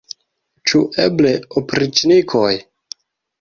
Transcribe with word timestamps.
Ĉu 0.71 0.79
eble 1.03 1.33
opriĉnikoj? 1.61 2.51